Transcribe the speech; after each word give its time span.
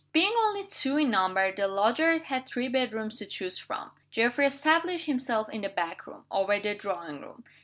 Being 0.13 0.33
only 0.35 0.63
two 0.65 0.97
in 0.97 1.11
number, 1.11 1.51
the 1.51 1.67
lodgers 1.67 2.23
had 2.23 2.47
three 2.47 2.67
bedrooms 2.67 3.17
to 3.19 3.25
choose 3.27 3.59
from. 3.59 3.91
Geoffrey 4.09 4.47
established 4.47 5.05
himself 5.05 5.47
in 5.49 5.61
the 5.61 5.69
back 5.69 6.07
room, 6.07 6.25
over 6.31 6.59
the 6.59 6.73
drawing 6.73 7.21
room. 7.21 7.43